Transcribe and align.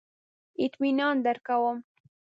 اطمینان 0.63 1.15
درکوم. 1.25 1.77